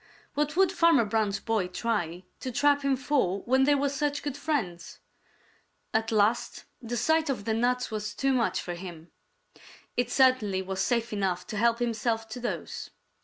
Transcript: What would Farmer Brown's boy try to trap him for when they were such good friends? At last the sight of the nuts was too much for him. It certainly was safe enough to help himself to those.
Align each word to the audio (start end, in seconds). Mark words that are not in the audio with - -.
What 0.33 0.57
would 0.57 0.71
Farmer 0.71 1.05
Brown's 1.05 1.39
boy 1.39 1.67
try 1.67 2.23
to 2.39 2.51
trap 2.51 2.81
him 2.81 2.95
for 2.95 3.41
when 3.43 3.65
they 3.65 3.75
were 3.75 3.87
such 3.87 4.23
good 4.23 4.35
friends? 4.35 4.97
At 5.93 6.11
last 6.11 6.65
the 6.81 6.97
sight 6.97 7.29
of 7.29 7.45
the 7.45 7.53
nuts 7.53 7.91
was 7.91 8.15
too 8.15 8.33
much 8.33 8.61
for 8.61 8.73
him. 8.73 9.11
It 9.95 10.09
certainly 10.09 10.63
was 10.63 10.81
safe 10.81 11.13
enough 11.13 11.45
to 11.45 11.55
help 11.57 11.77
himself 11.77 12.27
to 12.29 12.39
those. 12.39 12.89